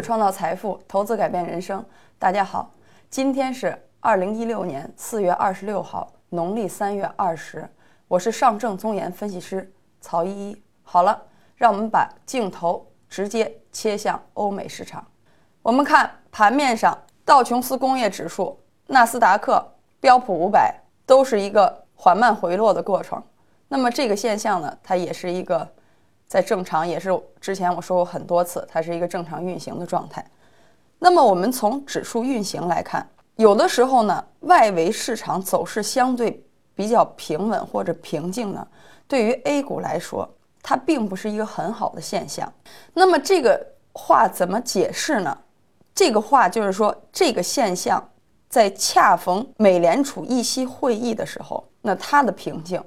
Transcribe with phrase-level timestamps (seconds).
[0.00, 1.84] 创造财富，投资改变人生。
[2.18, 2.70] 大家好，
[3.08, 7.68] 今天是二零一六年四月二十六号，农历三月二十。
[8.08, 10.62] 我是上证综研分析师曹依依。
[10.82, 11.20] 好了，
[11.56, 15.04] 让我们把镜头直接切向欧美市场。
[15.62, 19.64] 我们看盘面上，道琼斯工业指数、纳斯达克、
[20.00, 20.74] 标普五百
[21.04, 23.22] 都是一个缓慢回落的过程。
[23.68, 25.68] 那么这个现象呢，它也是一个。
[26.28, 30.24] 在正常也是之前我说过很多次，它是一个正常运行的状态。
[30.98, 36.42] 那么我们从指数运行来看，有的时候呢，外围市场走势相对
[36.74, 38.66] 比较平稳或者平静呢，
[39.06, 40.28] 对于 A 股来说，
[40.62, 42.52] 它并不是一个很好的现象。
[42.92, 45.38] 那么这个话怎么解释呢？
[45.94, 48.02] 这个话就是说，这个现象
[48.48, 52.82] 在恰逢美联储议息会议的时候，那它的平静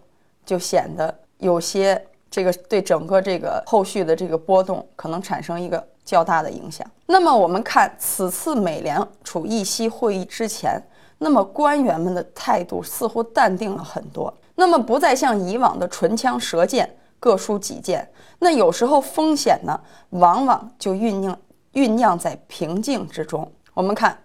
[0.45, 2.05] 就显得有些。
[2.31, 6.85] 这个对整个这个后续的这个波动可能产生一个较大的影响。
[7.07, 10.79] 那么我们看此次美联储议息会议之前，
[11.17, 18.07] 那么官员们的态度似乎淡定了很多，那么不再像以往的唇枪舌剑、各抒己见。
[18.37, 19.79] 那有时候风险呢，
[20.11, 21.37] 往往就酝酿
[21.73, 23.51] 酝酿在平静之中。
[23.73, 24.17] 我们看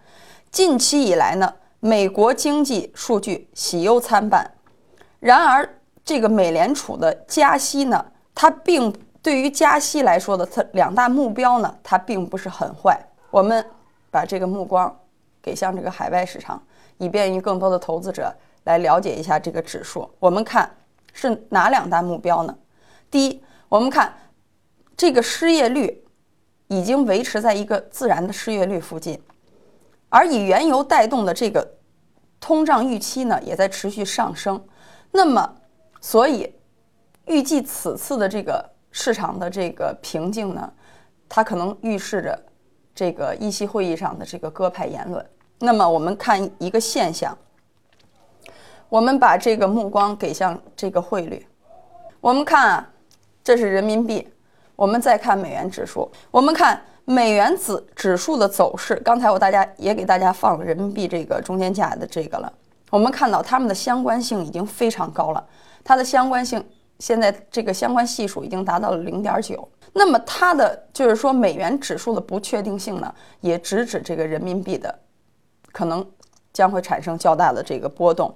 [0.51, 4.51] 近期以来呢，美国经济数据喜忧参半，
[5.21, 5.69] 然而。
[6.05, 13.01] 这个美联储的加息呢，它并对于加息来说的，它两大目标呢，它并不是很坏。
[13.31, 13.65] 我们
[14.11, 14.95] 把这个目光
[15.43, 16.63] 给向这个海外市场，
[16.99, 18.33] 以便于更多的投资者
[18.65, 20.09] 来了解一下这个指数。
[20.19, 20.71] 我们看
[21.13, 22.55] 是哪两大目标呢？
[23.11, 24.13] 第一，我们看
[24.97, 26.05] 这个失业率
[26.69, 29.21] 已经维持在一个自然的失业率附近，
[30.11, 31.67] 而以原油带动的这个
[32.41, 34.63] 通胀预期呢，也在持续上升。
[35.11, 35.57] 那么
[36.07, 36.53] 所以，
[37.25, 40.71] 预计此次的这个市场的这个平静呢，
[41.31, 42.39] 它可能预示着
[42.95, 45.25] 这个议息会议上的这个鸽派言论。
[45.61, 47.35] 那么，我们看一个现象，
[48.91, 51.47] 我们把这个目光给向这个汇率。
[52.21, 52.91] 我们看啊，
[53.43, 54.29] 这是人民币。
[54.77, 56.13] 我们再看美元指数。
[56.31, 58.95] 我们看美元指指数的走势。
[58.97, 62.53] 刚才我大家也给大家放了人民币这个中间价的这个了。
[62.91, 65.43] 我们看到它们的相关性已经非常高了。
[65.85, 66.65] 它的相关性
[66.99, 74.99] 现在这个相关系数已经达到了零点九，那么它的就是说美元指数的不确定性呢，也直指这个人民币的
[75.71, 76.05] 可能
[76.53, 78.35] 将会产生较大的这个波动。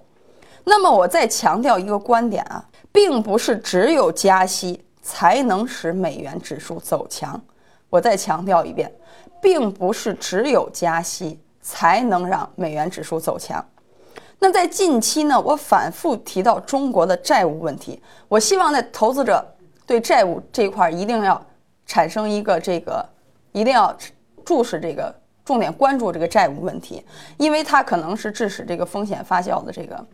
[0.64, 7.41] 那么我再强调一个观点啊，并不是只有加息才能使美元指数走强。
[7.88, 8.92] 我再强调一遍，
[9.41, 13.64] 并不是只有加息才能让美元指数走强。
[14.41, 18.00] 那在近期呢，我反复提到中国的债务问题。
[18.28, 19.44] 我希望在，投资者
[19.84, 21.44] 对债务这一块一定要
[21.87, 23.04] 产生一个这个，
[23.53, 23.94] 一定要
[24.44, 25.12] 注视这个
[25.44, 27.04] 重点关注这个债务问题，
[27.37, 30.06] 因为它可能是致使这个风险发酵的这个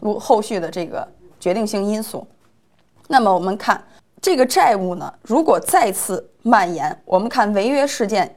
[0.00, 1.06] 如后续的这个
[1.38, 2.26] 决定性因素。
[3.08, 3.82] 那么我们看
[4.22, 8.34] 这个债务呢，如果再次蔓延，我们看违约事件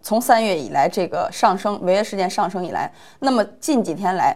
[0.00, 4.34] 从三月以来这个上升，违约事件上升以来，那么近几天来。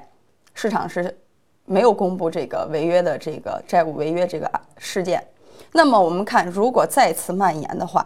[0.54, 1.16] 市场是
[1.64, 5.24] 没有公布这个违约的这个债务违约这个事件，
[5.72, 8.04] 那么我们看，如果再次蔓延的话，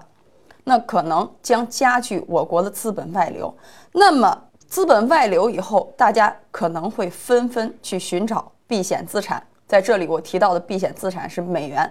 [0.64, 3.54] 那可能将加剧我国的资本外流。
[3.92, 9.42] 那么资本外流以后，大家可能会纷纷去寻找避险资产。
[9.66, 11.90] 在这里我提到的避险资产是美元，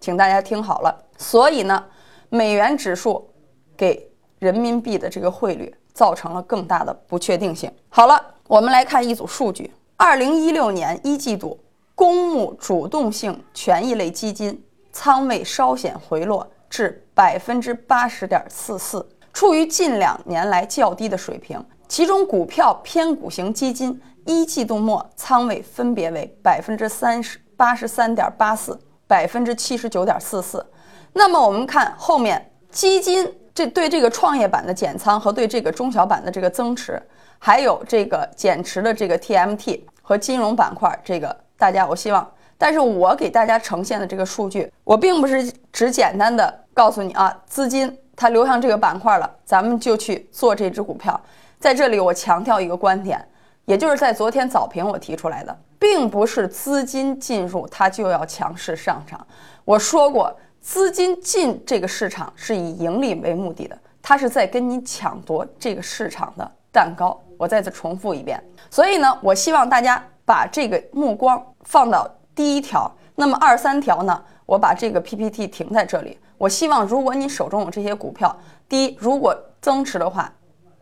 [0.00, 0.96] 请大家听好了。
[1.18, 1.84] 所以呢，
[2.28, 3.28] 美元指数
[3.76, 7.70] 给人民币的这个汇率造成了更大的不确定性。
[7.88, 9.72] 好了，我们来看一组数据。
[10.04, 11.56] 二零一六年一季度，
[11.94, 21.64] 公募主动性权益类基金仓位稍显回落至百分之八十点四四，处于近两年来较低的水平。
[21.86, 28.76] 其中，股票偏股型基金一季度末仓位分别为百分之三十八十三点八四、
[29.06, 30.66] 百分之七十九点四四。
[31.12, 37.00] 那么，我们看后面基金这对这个创业板的减仓和对这个中小板的这个增持，
[37.38, 39.82] 还有这个减持的这个 TMT。
[40.02, 51.18] 和金融板块，这个大家我希望，但是我给大家呈现的这个数据，我并不是只简单的告诉你啊，资金它流向这个板块了，咱们就去做这只股票。
[51.58, 53.24] 在这里我强调一个观点，
[53.64, 59.24] 也就是在昨天早评我提出来的，并不是资金进入它就要强势上涨。
[59.64, 67.20] 我说过，资金进这个市场是以盈利为目的的，它是在跟你抢夺这个市场的蛋糕。
[67.42, 68.40] 我再次重复一遍，
[68.70, 72.88] 所以呢，我希望大家把这个目光放到第一条。
[73.16, 76.16] 那么二三条呢，我把这个 PPT 停在这里。
[76.38, 80.32] 我希望，如果你手中有这些股票，第一，如果增持的话，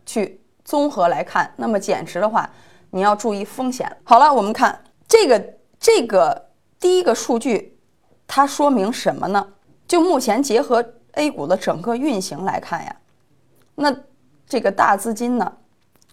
[0.05, 2.47] 去综合来看，那么减持的话，
[2.91, 3.91] 你要注意风险。
[4.03, 5.43] 好了，我们看这个
[5.79, 6.49] 这个
[6.79, 7.75] 第一个数据，
[8.27, 9.47] 它说明什么呢？
[9.87, 12.95] 就目前结合 A 股的整个运行来看呀，
[13.73, 13.91] 那
[14.47, 15.51] 这个大资金呢，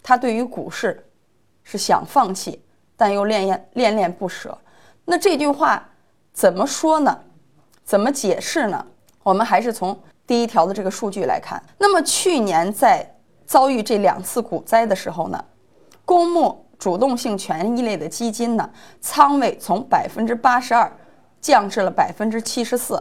[0.09, 1.07] 他对于股市
[1.63, 2.65] 是想放弃，
[2.97, 4.57] 但又恋恋恋恋不舍。
[5.05, 5.87] 那这句话
[6.33, 7.15] 怎么说呢？
[7.85, 8.87] 怎么解释呢？
[9.23, 9.95] 我们还是从
[10.27, 11.63] 第一条的这个数据来看。
[11.77, 13.07] 那么去年在
[13.45, 15.45] 遭遇这两次股灾的时候呢，
[16.07, 18.71] 公募主动性权益类的基金呢，
[19.03, 20.91] 仓位从百分之八十二
[21.39, 22.99] 降至了百分之七十四。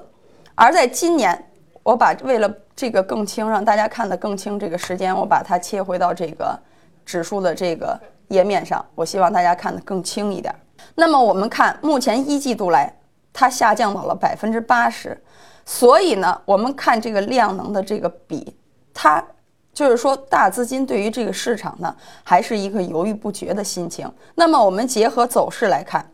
[0.55, 1.51] 而在今年，
[1.83, 6.59] 我把为了这个更清，让大家看得更清这个时间，我把它切回到这个
[7.07, 10.53] 指数的这个页面上，我希望大家看得更清一点。
[10.93, 12.93] 那么我们看，目前一季度来，
[13.31, 15.17] 它下降到了百分之八十，
[15.65, 18.53] 所以呢，我们看这个量能的这个比，
[18.93, 19.25] 它
[19.73, 24.11] 就是说大资金对于这个市场呢，还是一个犹豫不决的心情。
[24.35, 26.05] 那么我们结合走势来看，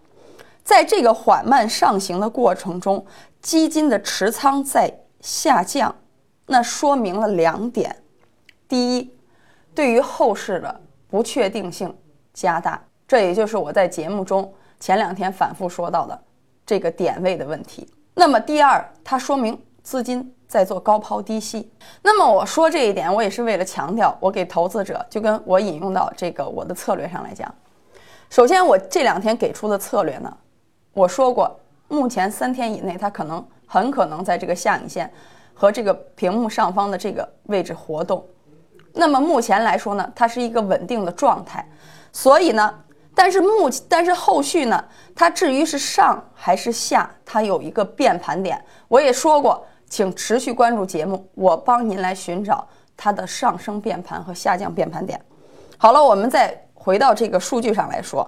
[0.64, 3.04] 在这个缓慢上行的过程中，
[3.42, 5.96] 基金的持仓在下降，
[6.46, 7.96] 那说明了两点：
[8.68, 9.16] 第一，
[9.74, 10.82] 对于后市的
[11.14, 11.96] 不确定性
[12.34, 12.82] 加大。
[13.08, 16.20] 这也就是我在节目中前两天反复说到的
[16.66, 17.88] 这个点位的问题。
[18.16, 21.72] 那么第二，它说明资金在做高抛低吸。
[22.02, 27.54] 那么我说这一点，我也是为了强调，我给投资者就跟我引用到这个我的策略上来讲。
[28.32, 30.36] 首先，我这两天给出的策略呢，
[30.94, 35.14] 我说过，目前三天以内它可能很可能在这个下影线
[35.54, 38.26] 和这个屏幕上方的这个位置活动。
[38.94, 41.68] 那么目前来说呢，它是一个稳定的状态，
[42.12, 42.74] 所以呢。
[43.16, 44.84] 但是目，但是后续呢？
[45.16, 48.60] 它至于是上还是下，它有一个变盘点。
[48.88, 52.68] 我也说过，请持续关注节目，我帮您来寻找
[52.98, 55.24] 它的上升变盘和下降变盘点。
[55.78, 58.28] 好了，我们再回到这个数据上来说。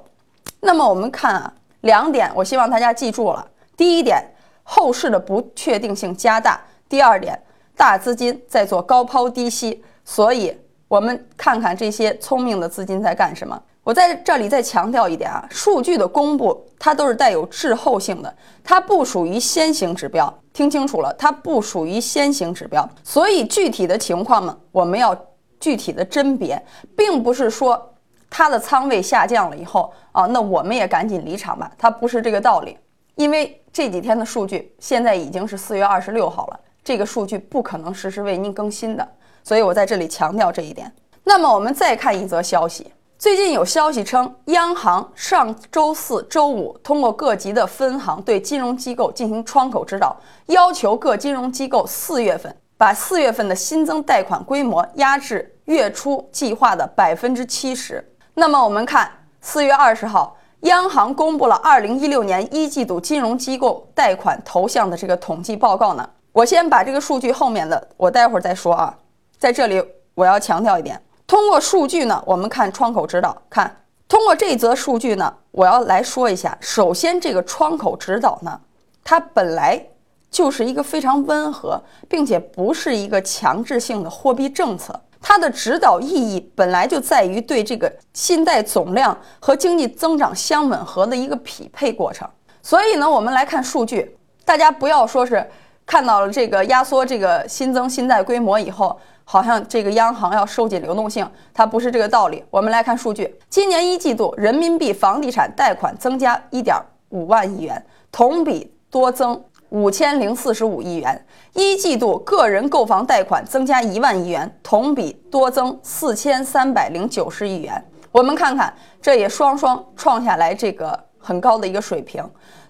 [0.60, 1.52] 那么我们看啊，
[1.82, 3.44] 两点，我希望大家记住了。
[3.76, 4.24] 第一点，
[4.62, 7.42] 后市的不确定性加大；第二点，
[7.76, 9.84] 大资金在做高抛低吸。
[10.06, 10.56] 所以，
[10.88, 13.60] 我们看看这些聪明的资金在干什么。
[13.84, 20.34] 我在这里再强调一点啊，数据的公布它都是带有滞后性的，它不属于先行指标。
[20.54, 22.88] 听清楚了，它不属于先行指标。
[23.04, 25.16] 所以具体的情况呢，我们要
[25.60, 26.60] 具体的甄别，
[26.96, 27.94] 并不是说
[28.30, 31.72] 它的仓位下降了以后啊，那我们也赶紧离场吧。
[31.78, 32.78] 它不是这个道理，
[33.16, 39.08] 因为这几天的数据现在已经是四月二十六号了，这个数据不可能实时为您更新的。
[39.46, 40.92] 所以我在这里强调这一点。
[41.24, 42.92] 那么我们再看一则消息。
[43.18, 58.04] 最近有消息称，央行上周四周五通过各级的分行对金融机构进行窗口指导，要求各金融机构四月份把四月份的新增贷款规模压至月初计划的百分之七十。
[58.34, 59.10] 那么我们看
[59.42, 66.10] 四月二十号，央行公布了二零一六年一季度金融机构贷款投向的这个统计报告呢。
[66.34, 68.94] 我先把这个数据后面的我待会儿再说啊，
[69.38, 69.84] 在这里
[70.14, 71.02] 我要强调一点。
[71.28, 73.36] 通过数据呢，我们看窗口指导。
[73.50, 76.56] 看，通过这则数据呢，我要来说一下。
[76.62, 78.62] 首先，这个窗口指导呢，
[79.04, 79.84] 它本来
[80.30, 84.94] 就是一个非常温和，并且不是一个强制性的货币政策。
[85.20, 92.30] 它的指导意义本来就在于对这个信贷总量和经济增长相吻合的一个匹配过程。
[92.62, 94.16] 所以呢，我们来看数据，
[94.46, 95.44] 大家不要说是
[95.88, 98.96] 看到了这个压缩这个新增信贷规模以后。
[99.28, 102.44] 好像这个央行要收紧流动性，它不是这个道理。
[102.52, 106.76] 我们来看数据，今年一季度人民币房地产贷款增加一点
[107.10, 111.14] 五万亿元，同比多增五千零四十五亿元；
[111.54, 117.84] 一季度个人购房贷款增加一万亿元，同比多增四千三百零九十亿元。
[118.12, 122.24] 我们看看，这也双双创下来这个很高的一个水平。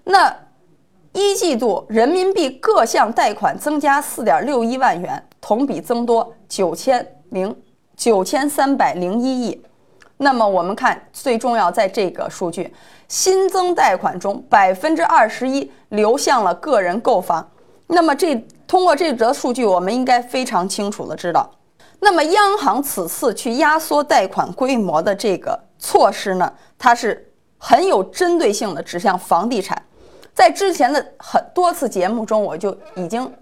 [0.04, 0.34] 那
[1.12, 5.22] 一季度人民币各项贷款增加四点六一万元。
[5.46, 7.56] 同比增多九千零
[7.96, 9.62] 九千三百零一亿，
[10.16, 12.74] 那么我们看最重要在这个数据，
[13.06, 17.48] 新增贷款中百分之二十一流向了个人购房。
[17.86, 18.34] 那么这
[18.66, 21.48] 通过这则数据，我们应该非常清楚的知道，
[22.00, 29.80] 那么央行此次去压缩贷款规模的这个措施呢，它是很有针对性的指向房地产。
[30.34, 33.32] 在之前的很多次节目中，我就已经。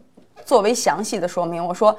[0.44, 1.96] 作为详细的说明，我说，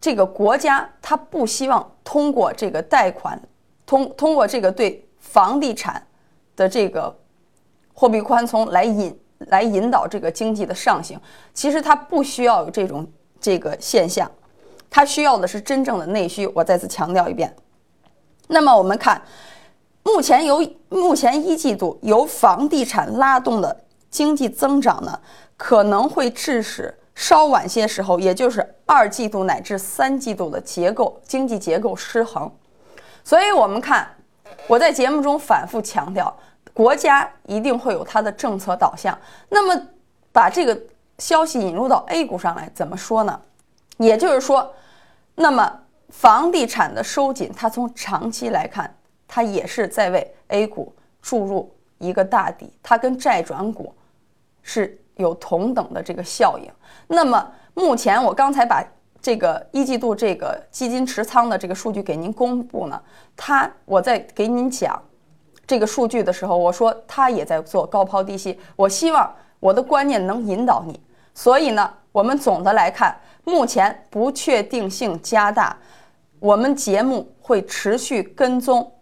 [0.00, 3.40] 这个国家它不希望通过这个贷款，
[3.86, 6.06] 通通过这个对房地产
[6.54, 7.16] 的这个
[7.94, 11.18] 货币宽松来引来引导这个经济的上行。
[11.54, 13.06] 其实它不需要有这种
[13.40, 14.30] 这个现象，
[14.90, 16.46] 它需要的是真正的内需。
[16.48, 17.54] 我再次强调一遍。
[18.48, 19.22] 那么我们看，
[20.02, 25.18] 目前由目前一季度由房地产拉动的经济增长呢，
[25.56, 32.50] 可能会致使稍晚些时候，也就是二季度乃至三季度的结构经济结构失衡。
[33.24, 34.08] 所以，我们看
[34.66, 36.36] 我在节目中反复强调，
[36.72, 39.18] 国家一定会有它的政策导向。
[39.48, 39.86] 那么，
[40.32, 40.78] 把这个
[41.18, 43.40] 消息引入到 A 股上来，怎么说呢？
[43.98, 44.74] 也就是说，
[45.34, 45.78] 那么。
[46.12, 48.94] 房地产的收紧，它从长期来看，
[49.26, 53.94] 它也是在为 A 股注入一个大底，它跟债转股
[54.60, 56.70] 是有同等的这个效应。
[57.06, 58.84] 那么目前我刚才把
[59.20, 63.00] 这个一季度这个基金持仓的这个数据给您公布呢，
[63.36, 65.00] 它我在给您讲
[65.66, 71.00] 这个数据的时候，我说它也在做高抛低吸，我希望我的观念能引导你。
[71.34, 75.76] 所以呢，我们总的来看，目前不确定性加大。
[76.40, 78.92] 我们节目会持续跟踪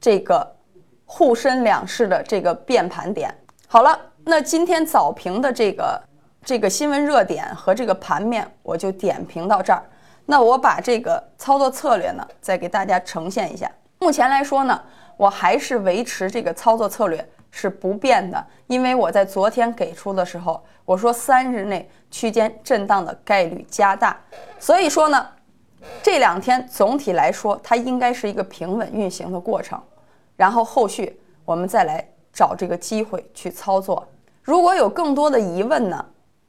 [0.00, 0.56] 这个
[1.04, 3.34] 沪深两市的这个变盘点。
[3.66, 6.02] 好了，那今天早评的这个
[6.44, 9.82] 这个新闻热点和这个盘面，我就点评到这儿。
[10.26, 13.70] 那我把这个操作策略呢，再给大家呈现一下。
[13.98, 14.80] 目前来说呢，
[15.16, 24.18] 我还是维持这个操作策略是不变的，因为我在昨天给出的时候，我说三日内区间震荡的概率加大，
[24.58, 25.26] 所以说呢。
[26.02, 29.82] 这两天总体来说，它应该是一个平稳运行的过程，
[30.36, 34.06] 然后后续我们再来找这个机会去操作。
[34.42, 36.04] 如果有更多的疑问呢，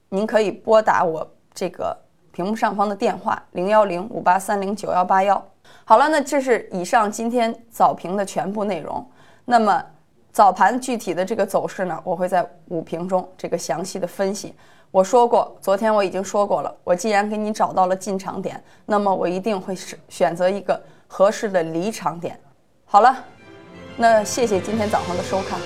[0.10, 1.96] 您可以拨打我这个
[2.32, 5.44] 屏幕上方的电话零幺零五八三零九幺八幺。
[5.84, 9.06] 好了，那这是以上今天早评的全部内容。
[9.46, 9.84] 那么
[10.32, 14.56] 早盘具体的这个走势呢，我会在午评中这个详细的分析。
[14.90, 16.74] 我说过，昨天我已经说过了。
[16.84, 22.40] 我既然给你找到了进场点，那么我一定会是选择一个合适的离场点。
[22.86, 23.16] 好了，
[23.98, 25.60] 那谢谢今天早上的收看。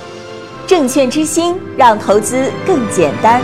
[0.68, 3.42] 证券之星，让投资更简单。